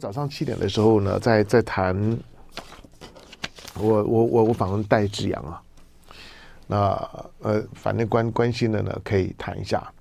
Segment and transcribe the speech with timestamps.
[0.00, 1.94] 早上七点的时候呢，在在谈，
[3.78, 5.62] 我我我我访问戴志阳啊，
[6.66, 9.92] 那呃，反正关关心的呢，可以谈一下。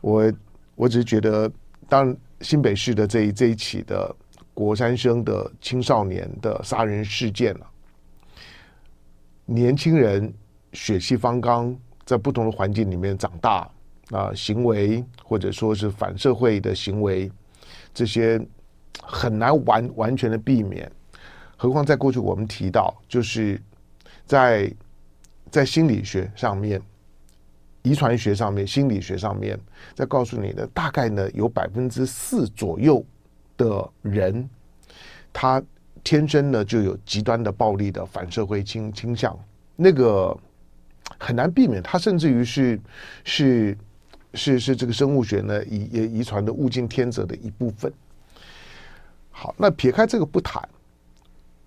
[0.00, 0.30] 我
[0.74, 1.48] 我只是觉得，
[1.88, 4.12] 当新北市的这一这一起的
[4.54, 7.66] 国三生的青少年的杀人事件了，
[9.44, 10.34] 年轻人
[10.72, 13.70] 血气方刚，在不同的环境里面长大
[14.10, 17.30] 啊，行为或者说是反社会的行为，
[17.94, 18.44] 这些。
[19.02, 20.90] 很难完完全的避免，
[21.56, 23.60] 何况在过去我们提到，就是
[24.26, 24.72] 在
[25.50, 26.80] 在心理学上面、
[27.82, 29.58] 遗传学上面、心理学上面，
[29.94, 33.04] 在告诉你的大概呢，有百分之四左右
[33.56, 34.48] 的人，
[35.32, 35.62] 他
[36.04, 39.38] 天生呢就有极端的暴力的反社会倾倾向，
[39.74, 40.36] 那个
[41.18, 42.78] 很难避免，他甚至于是
[43.24, 43.78] 是
[44.34, 47.92] 是是这个生物学呢遗遗传的物竞天择的一部分。
[49.40, 50.60] 好，那撇开这个不谈，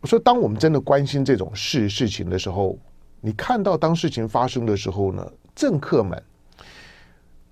[0.02, 2.78] 我说，当我们真的关心这种事事情的时候，
[3.22, 6.22] 你看到当事情发生的时候呢，政客们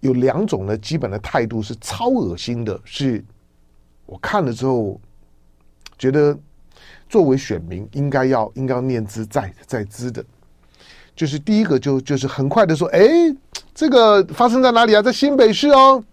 [0.01, 3.23] 有两种的基本的态度是超恶心的，是
[4.05, 4.99] 我看了之后
[5.97, 6.37] 觉得
[7.07, 10.21] 作为选民应该要应该要念兹在在兹的，
[11.15, 13.07] 就是第一个就就是很快的说，哎，
[13.73, 15.01] 这个发生在哪里啊？
[15.01, 16.03] 在新北市哦。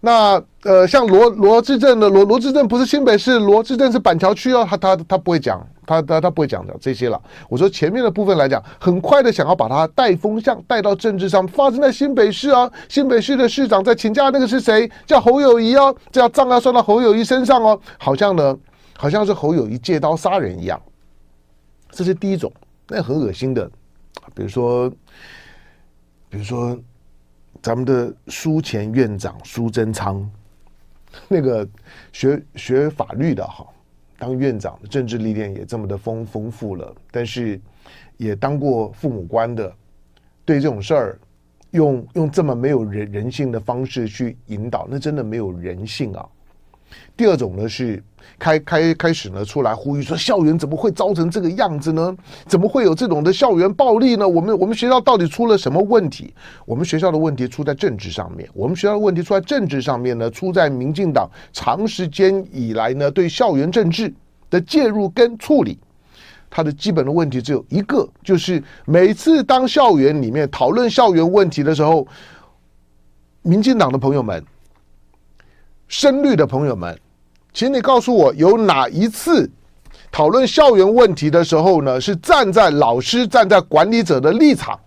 [0.00, 7.20] 那呃，像罗罗志正的罗罗志正不是新北市，罗志正是板桥区哦，他他他不会讲，他他他不会讲的这些了。
[7.48, 14.88] 我说前面的部分来讲，很快的想要把他带风向带到政治上，发生在新北市啊，新北市的市长在请假，那个是谁？
[15.04, 18.56] 叫侯友谊哦，这样账要算到侯友谊身上哦，好像呢，
[18.96, 20.80] 好像是侯友谊借刀杀人一样。
[21.90, 22.52] 这是第一种，
[22.86, 23.68] 那很恶心的，
[24.32, 24.88] 比如说，
[26.28, 26.78] 比如说。
[27.60, 30.28] 咱们的书前院长苏贞昌，
[31.28, 31.68] 那个
[32.12, 33.66] 学学法律的哈，
[34.18, 37.60] 当院长的政治历练也这么的丰丰富了，但是
[38.16, 39.72] 也当过父母官的，
[40.44, 41.18] 对这种事儿，
[41.72, 46.28] 用用这么没有人人性的方式去引导，那真的没有人性啊。
[47.16, 48.02] 第二种呢是
[48.38, 52.16] 开开开始呢出来呼吁说，校园怎么会造成这个样子呢？
[52.46, 54.28] 怎么会有这种的校园暴力呢？
[54.28, 56.32] 我们我们学校到底出了什么问题？
[56.64, 64.12] 我们学校的问题出在政治上面，我们学校的问题出在政治上面呢，出在民进党长时间以来呢对校园政治
[64.48, 65.78] 的介入跟处理，
[66.48, 72.06] 它的基本的问题只有一个，就是每次当校园里面讨论校园问题的时候，
[73.42, 74.44] 民进党的朋友们。
[75.88, 76.96] 深绿的朋友们，
[77.52, 79.50] 请你告诉我，有哪一次
[80.12, 84.78] 讨论校园问题的时候呢，是站在老师、站在管理者的立场？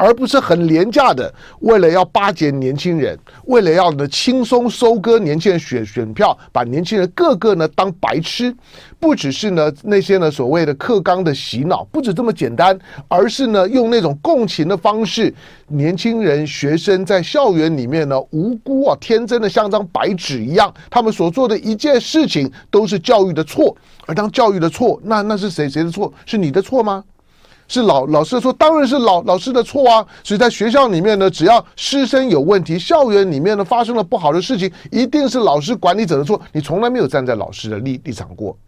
[0.00, 1.30] 而不是很廉价的，
[1.60, 8.54] 为了要巴结年轻人，为了要呢轻松收割年轻人选选票，把年轻人个个呢当白痴，
[8.98, 12.78] 不只是呢那些呢所谓的课纲的洗脑，不止这么简单，
[13.08, 15.34] 而是呢用那种共情的方式，
[15.68, 26.10] 年轻人学生在校园里面呢无辜啊天真的像张白纸一样，他们所做的一件事情都是教育的错，而当教育的错，那那是谁谁的错？
[26.24, 27.04] 是你的错吗？
[27.70, 30.04] 是老老师说，当然是老老师的错啊！
[30.24, 36.40] 所以在学校里面呢，只要师生有问题，校园里面呢发生了不好的事情，一定是老师管理者的错。
[36.50, 38.58] 你从来没有站在老师的立立场过。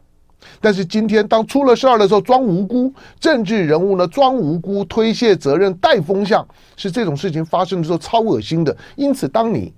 [0.61, 6.47] 但是今天当出了事儿的时候，装无辜，政治人物呢装无辜，推卸责任，带风向，
[6.77, 8.77] 是这种事情发生的时候超恶心的。
[8.95, 9.73] 因此，当你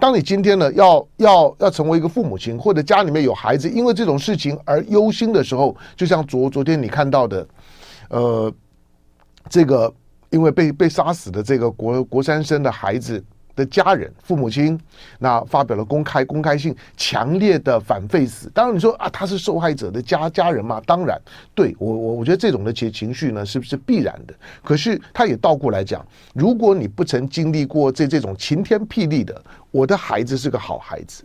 [0.00, 7.46] 当你今天呢要要要成为一个父母亲，或者家里面有孩子因为这种事情而忧心的时候，就像昨昨天你看到的。
[8.08, 8.52] 呃，
[9.48, 9.92] 这个
[10.30, 13.22] 因为被被杀死的这个国国三生的孩子
[13.54, 14.78] 的家人父母亲，
[15.18, 18.50] 那发表了公开公开信，强烈的反废死。
[18.52, 20.78] 当然你说啊，他是受害者的家家人嘛？
[20.84, 21.18] 当然，
[21.54, 24.34] 对我我我觉得这种的情情绪呢，是不是必然的？
[24.62, 31.24] 可是他也倒过来讲，如果你不曾经历过这这种晴天霹雳的，我的孩子是个好孩子，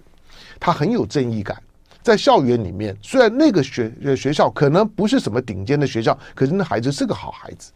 [0.58, 1.62] 他很有正义感。
[2.02, 7.72] 在校园里面，虽然那个学学校可能不是什么顶尖的学校，可是那孩子是个好孩子。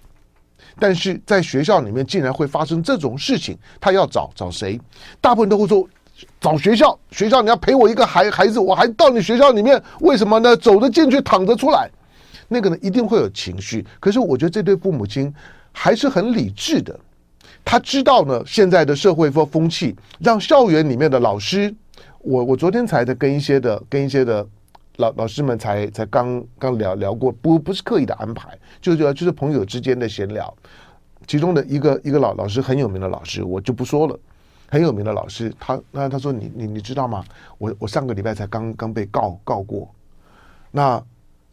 [0.78, 4.80] 但是在学校里面竟然会发生这种事情，他要找找谁？
[5.22, 5.88] 大部分都会说
[6.42, 6.98] 找学校。
[7.12, 10.58] 学校你要陪我一个孩孩子，我还到你学校里面，为什么呢？
[10.58, 11.90] 走得进去，躺着出来，
[12.48, 13.86] 那个呢一定会有情绪。
[14.00, 15.34] 可是我觉得这对父母亲
[15.72, 17.00] 还是很理智的，
[17.64, 21.74] 他知道呢现在的社会风风气，让校园里面的老师。
[22.26, 24.46] 我我昨天才在跟一些的跟一些的
[24.98, 30.52] 老老师们才才刚刚聊聊过，不不是刻意的安排，就就就是朋友之间的闲聊。
[31.28, 34.20] 其中的一个一个老老师很有名的老师，我就不说了。
[34.68, 37.24] 很有名的老师，他那他说你你你知道吗？
[37.60, 39.88] 我我上个礼拜才刚刚被告告过，
[40.72, 41.02] 那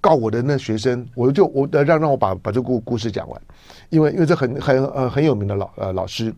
[0.00, 3.42] 告我的那学生，我就我让让我把把这个故故事讲完，
[3.90, 6.34] 因为因为这很很呃很有名的老呃老师，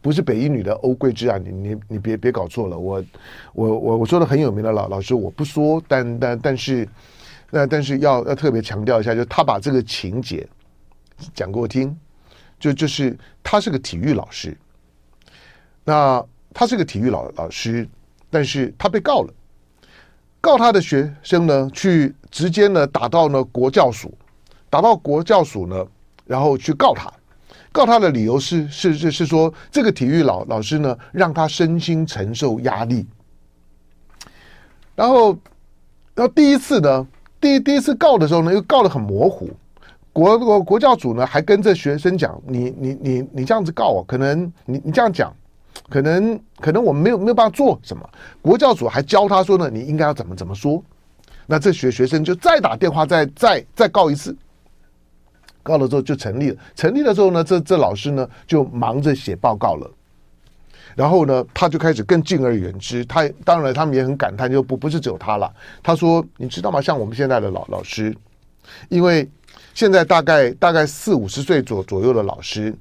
[0.00, 3.04] 不是北一女的欧桂芝啊，你你你别别搞错了，我
[3.52, 6.88] 我我我说的很有名的老老师，我不说，但但但是
[7.50, 10.48] 那但是要要特别强调一下，就他把这个情节
[11.34, 11.96] 讲给我听，
[12.58, 14.56] 就就是他是个体育老师。
[15.84, 17.86] 那他是个体育老老师，
[18.28, 19.32] 但是他被告了，
[20.40, 24.12] 告他的学生呢，去直接呢打到呢国教署，
[24.68, 25.86] 打到国教署呢，
[26.24, 27.12] 然后去告他，
[27.76, 33.06] 告他的理由是是是是说这个体育老老师呢让他身心承受压力，
[34.94, 35.36] 然后，
[36.14, 37.06] 然后第一次呢，
[37.38, 39.50] 第第一次告的时候呢，又告得很模糊，
[40.10, 45.30] 国国国教组呢还跟这学生讲，你你你你这样子告我，可能你你这样讲。
[45.90, 48.08] 可能可能我们没有没有办法做什么，
[48.40, 50.82] 国教组还教他说呢，你应该要怎么怎么说。
[51.46, 54.34] 那这学学生就再打电话再再再告一次，
[55.66, 56.56] 告了之后就成立了。
[56.74, 59.90] 成立了之后呢，这这老师呢就忙着写报告了。
[60.94, 63.04] 然后呢，他就开始更敬而远之。
[63.04, 65.52] 他当然他们也很感叹，就不不是只有他了。
[65.82, 66.80] 他说：“你知道吗？
[66.80, 68.16] 像我们现在的老老师，
[68.88, 69.28] 因为
[69.74, 72.74] 现在大概大概四五十岁左左右的老师，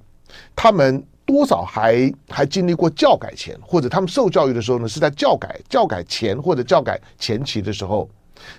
[0.56, 8.08] 他们。”多少还还经历过教改前，或者他们受教育的时候呢，是在教改教改前或者教改前期的时候，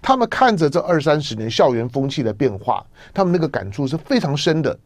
[0.00, 2.84] 他们看着这二三十年校园风气的变化，
[3.14, 4.78] 他们那个感触是非常深的。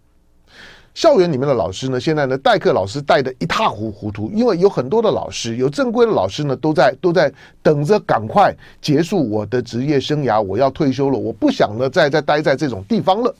[0.92, 7.32] 校园里面的老师呢，现在呢代课老师带得一塌糊糊涂，因为有很多的老师，有正规的老师呢，都在都在
[7.62, 13.34] 等着赶快结束我的职业生涯，我要退休了，我不想呢再再待在这种地方了。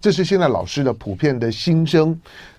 [0.00, 2.18] 这是现在老师的普遍的心声。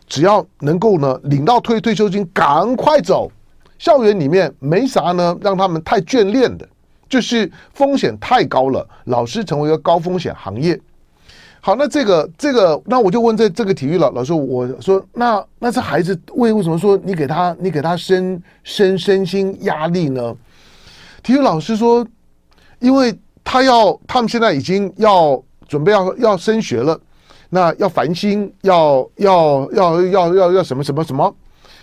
[0.09, 3.29] 只要能够呢领到退退休金，赶快走。
[3.77, 6.65] 校园里面没啥呢，让他们太眷恋的，
[7.09, 8.87] 就是风险太高了。
[9.05, 10.79] 老师成为一个高风险行业。
[11.59, 20.35] 好，那这个这个，那我就问这这个体育老老师，我说那那这孩子为为什么说你给他你给他身身身心压力呢？
[21.23, 22.05] 体育老师说，
[22.79, 26.99] 因为他要他们现在已经要准备要要升学了。
[27.49, 31.33] 那要繁星，要要要要要要什么什么什么？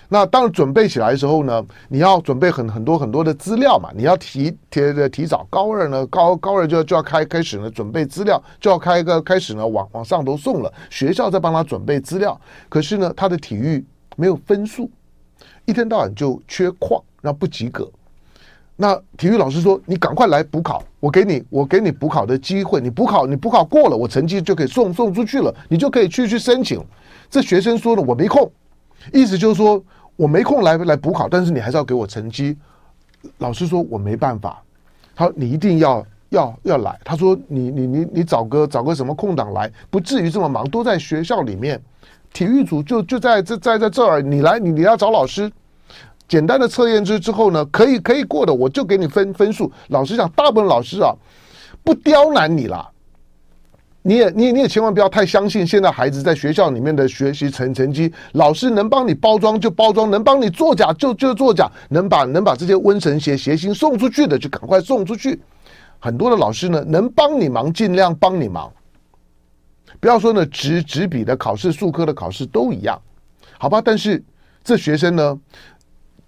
[0.09, 3.91] 那当准备起来的时候呢，你要准备很很多很多的资料嘛。
[3.95, 10.73] 你要提提提早高二呢，高高二就就要开开始呢准备资料，就要开个开始呢往往上头送了。
[10.91, 13.85] 学校在帮他准备资料，可是呢他的体育
[14.17, 14.91] 没有分数，
[15.65, 17.91] 一天到晚就缺旷，那不及格。
[18.77, 22.81] 那体育老师说：“你赶快来补考，我给你，我给你补考的机会。
[22.81, 26.85] 你补考，你补考过了，我成绩就可以送送出去了，你就可以去去申请。”
[27.31, 28.51] 这学生说了：“我没空。”
[29.13, 29.83] 意思就是说
[30.17, 32.57] 我没空来来补考，但是你还是要给我成绩。
[33.39, 34.63] 老师说：“我没办法。”
[35.17, 41.81] 他说：“你一定要要要来。”他说：“你你你你找个找个什么空档来，不至于这么忙，都在学校里面，
[42.33, 45.51] 体育组就就在这在在这儿，你来你你要找老师。”
[46.27, 49.71] 简单的测验之之后呢，可以可以过的，我就给你分分数。
[49.89, 51.15] 老实讲，大部分老师啊，
[51.83, 52.91] 不刁难你啦。
[54.07, 65.41] 你也你也你也千万不要太相信现在孩子在学校里面的学习成成绩，老师能帮你包装就包装，能帮你作假就就作假，能把能把这些瘟神邪邪心送出去的就赶快送出去。
[65.99, 68.71] 很多的老师呢，能帮你忙尽量帮你忙。
[70.01, 73.01] 不要说呢，纸纸笔的考试、数科的考试都一样，
[73.59, 73.81] 好吧？
[73.83, 74.23] 但是
[74.63, 75.41] 这学生呢？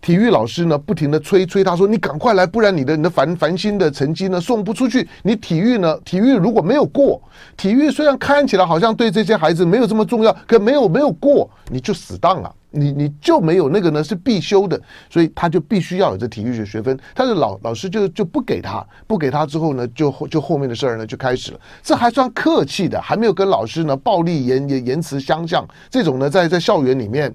[0.07, 5.09] 体育老师呢，不停地催催他说：“你赶快来，不然你的你的繁繁星的成绩呢送不出去。
[5.25, 7.21] 你体育呢，体育如果没有过，
[7.57, 16.97] 体育虽然看起来好像对这些孩子没有这么重要，可没有没有过，你就死当了，你你就没有那个呢是必修的，所以他就必须要有这体育学学分。
[17.13, 21.59] 但是老老师就就不给他，不给他之后呢，就就后面的事儿呢就开始了。
[21.83, 25.67] 这还算客气的，还没有跟老师呢暴力言言言辞相向。
[25.91, 27.35] 这种呢，在在校园里面，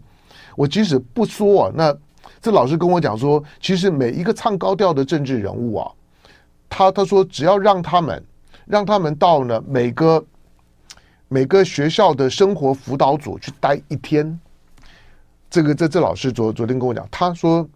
[0.55, 1.93] 我即使不说，那。”
[2.41, 5.91] 这老师跟我讲说，其实每一个唱高调的政治人物啊，
[6.67, 8.23] 他他说只要让他们
[8.65, 10.25] 让他们到呢每个
[11.27, 14.39] 每个学校的生活辅导组去待一天，
[15.49, 17.67] 这个这这老师昨昨天跟我讲，他说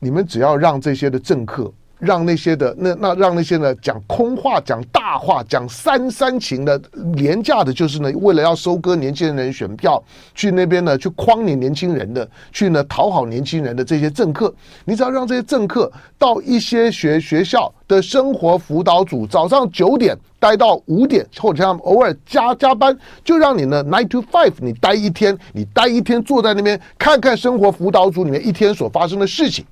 [0.00, 6.76] 你们只要让这些的政客让那些的那那让那些呢讲空话、讲大话、讲三三情的
[7.14, 10.02] 廉价的，就是呢为了要收割年轻人选票，
[10.34, 14.52] 去那边呢去诓你年轻人的，去呢讨好年轻人的这些政客，
[14.84, 29.64] 你只要让这些政客到一些学学校的生活辅导组，早上九点待到五点，或者像偶尔加加班，就让你呢 nine to five，你待一天，你待一天坐在那边看看生活辅导组里面一天所发生的事情。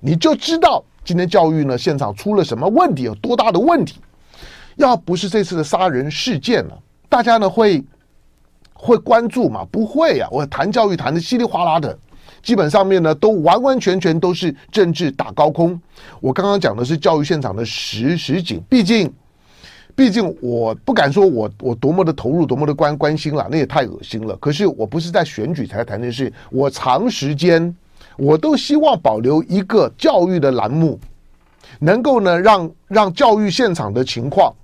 [0.00, 4.00] 你就知道今天教育呢现场出了什么问题，有多大的问题。
[4.76, 6.74] 要不是这次的杀人事件呢，
[7.08, 7.84] 大家呢会
[8.72, 9.66] 会关注吗？
[9.70, 10.28] 不会、啊。
[10.30, 11.98] 我谈教育谈的稀里哗啦的，
[12.42, 15.78] 基本上面呢都完完全全都是政治打高空。
[16.20, 19.12] 我刚刚讲的是教育现场的实实景，毕竟
[19.94, 24.34] 毕竟我不敢说我我多么的投入，多么的关关心了，那也太恶心了。
[24.36, 27.76] 可是我不是在选举才谈这事，我长时间。
[28.16, 30.98] 我都希望保留一个教育的栏目，
[31.78, 34.54] 能够呢让让教育现场的情况，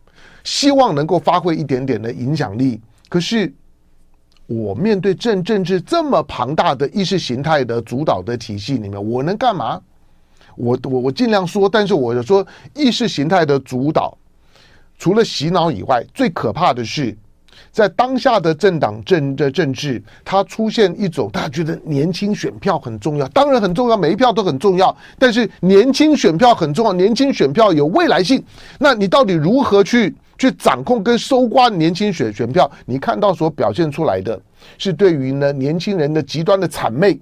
[0.45, 2.81] 希望能够发挥一点点的影响力。
[3.09, 3.53] 可是
[4.47, 9.81] 我面对政政治这么庞大的意识形态的主导的体系里面，我能干嘛？
[10.57, 14.17] 我我我尽量说，但是我就说意识形态的主导，
[14.99, 17.17] 除了洗脑以外，最可怕的是。
[17.71, 24.95] 在当下的政党政的政治，它出现一种大家觉得年轻选票很重要，当然很重要，每一票都很重要。
[25.19, 28.43] 但是年轻选票很重要，年轻选票有未来性。
[28.79, 32.71] 那你到底如何去去掌控跟收刮年轻选选票？
[32.87, 34.41] 你看到所表现出来的
[34.77, 37.19] 是对于呢年轻人的极端的谄媚。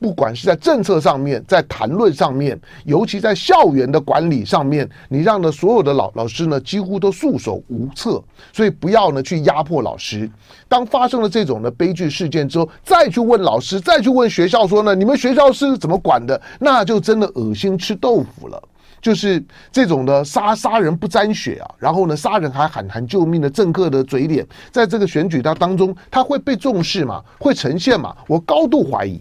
[0.00, 8.20] 不管是在政策上面，在谈论上面，尤其在校园的管理上面，你让呢所有的老老师呢几乎都束手无策。
[8.50, 10.28] 所以不要呢去压迫老师。
[10.68, 16.40] 当发生了这种的悲剧事件之后，再去问老师，再去问学校说呢，你们学校是怎么管的？
[16.58, 18.60] 那就真的恶心吃豆腐了。
[19.02, 27.22] 就是这种的杀杀人不沾血啊，然后呢杀人还喊喊救命的政客的嘴脸，在这个选举它当中，他会被重视吗？
[27.38, 28.16] 会呈现吗？
[28.26, 29.20] 我高度怀疑。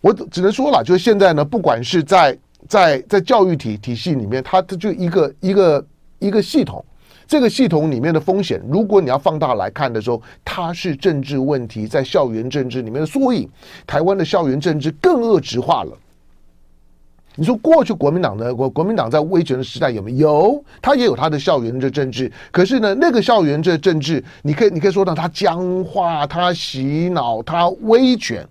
[0.00, 2.36] 我只能说了，就是现在呢，不管是在
[2.68, 5.86] 在在教育体体系里面，它它就一个一个
[6.18, 6.84] 一个系统，
[7.26, 13.48] 这个系统里面的风险，如果你要放大来看的时候，它是政治问题在校园政治里面的缩影。
[13.86, 15.92] 台湾的校园政治更恶质化了。
[17.36, 20.28] 你说过去国民党的国国民党在威权的时代有没有？
[20.28, 22.30] 有，他也有他的校园的政治。
[22.50, 28.46] 可是呢，那个校园这政治，你可以你可以说到他僵化，他洗脑，他威权。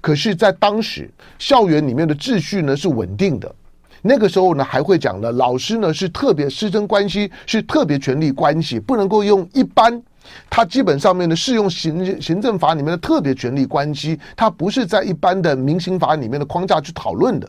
[0.00, 3.54] 可是，在当时校园里面的秩序呢是稳定的，
[4.00, 10.02] 那个时候呢还会讲呢，老师呢是特别师生关系，是特别权利关系，不能够用一般，
[10.48, 17.46] 他基本上面呢适用行行政法里面的特别权利关系，它不是在一般的民刑法里面的框架去讨论的。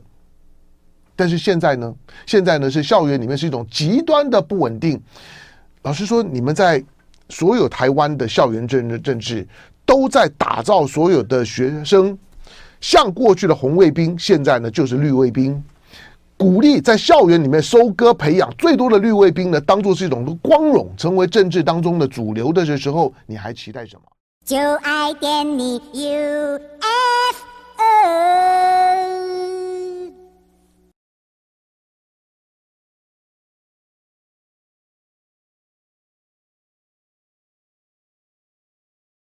[1.16, 5.02] 但是现在呢，现在呢是校园里面是一种极端的不稳定。
[5.84, 6.84] 老实说，你们在
[7.30, 9.48] 所有台湾的校园政治政治
[9.86, 12.18] 都在打造所有的学生。
[12.82, 15.64] 像过去的红卫兵，现在呢就是绿卫兵，
[16.36, 24.02] 鼓励在校园里面收割培养最多的绿卫兵呢，当做是一种光荣，成为政治当中的主流的时候，你还期待什么？
[24.44, 26.62] 就爱点你 UFO。